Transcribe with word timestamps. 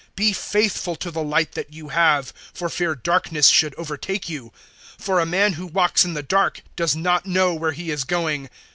Be 0.15 0.33
faithful 0.33 0.95
to 0.95 1.11
the 1.11 1.21
light 1.21 1.51
that 1.51 1.73
you 1.73 1.89
have, 1.89 2.33
for 2.55 2.69
fear 2.69 2.95
darkness 2.95 3.49
should 3.49 3.75
overtake 3.75 4.27
you; 4.27 4.51
for 4.97 5.19
a 5.19 5.27
man 5.27 5.53
who 5.53 5.67
walks 5.67 6.03
in 6.03 6.15
the 6.15 6.23
dark 6.23 6.63
does 6.75 6.95
not 6.95 7.27
know 7.27 7.53
where 7.53 7.73
he 7.73 7.91
is 7.91 8.03
going. 8.03 8.49